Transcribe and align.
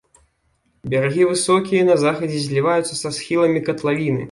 Берагі 0.93 1.27
высокія, 1.33 1.81
на 1.91 1.99
захадзе 2.05 2.39
зліваюцца 2.47 2.93
са 3.03 3.09
схіламі 3.21 3.65
катлавіны. 3.71 4.19